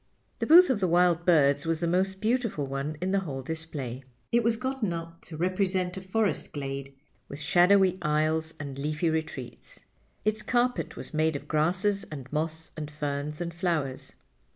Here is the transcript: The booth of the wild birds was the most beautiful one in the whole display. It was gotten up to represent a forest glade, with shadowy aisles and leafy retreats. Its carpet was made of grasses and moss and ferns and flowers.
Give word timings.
The 0.39 0.47
booth 0.47 0.71
of 0.71 0.79
the 0.79 0.87
wild 0.87 1.27
birds 1.27 1.67
was 1.67 1.79
the 1.79 1.85
most 1.85 2.21
beautiful 2.21 2.65
one 2.65 2.97
in 3.01 3.11
the 3.11 3.19
whole 3.19 3.43
display. 3.43 4.03
It 4.31 4.43
was 4.43 4.55
gotten 4.55 4.91
up 4.93 5.21
to 5.25 5.37
represent 5.37 5.95
a 5.95 6.01
forest 6.01 6.53
glade, 6.53 6.95
with 7.27 7.39
shadowy 7.39 7.99
aisles 8.01 8.55
and 8.59 8.79
leafy 8.79 9.11
retreats. 9.11 9.81
Its 10.25 10.41
carpet 10.41 10.95
was 10.95 11.13
made 11.13 11.35
of 11.35 11.47
grasses 11.47 12.03
and 12.05 12.33
moss 12.33 12.71
and 12.75 12.89
ferns 12.89 13.41
and 13.41 13.53
flowers. 13.53 14.15